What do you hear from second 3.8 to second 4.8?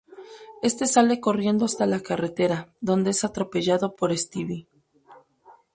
por Steve.